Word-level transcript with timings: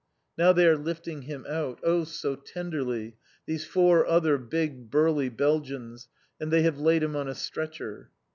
Now 0.35 0.51
they 0.51 0.65
are 0.67 0.79
lifting 0.79 1.21
him 1.21 1.45
out, 1.47 1.79
oh, 1.83 2.05
so 2.05 2.35
tenderly, 2.35 3.17
these 3.45 3.65
four 3.65 4.03
other 4.07 4.39
big, 4.39 4.89
burly 4.89 5.29
Belgians, 5.29 6.09
and 6.39 6.51
they 6.51 6.63
have 6.63 6.79
laid 6.79 7.03
him 7.03 7.15
on 7.15 7.27
a 7.27 7.35
stretcher. 7.35 8.09